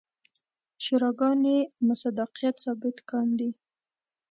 [0.83, 1.57] شوراګانې
[1.87, 3.49] مصداقیت ثابت کاندي.